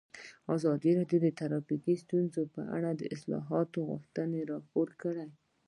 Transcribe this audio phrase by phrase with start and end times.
[0.55, 5.27] ازادي راډیو د ټرافیکي ستونزې په اړه د اصلاحاتو غوښتنې راپور کړې.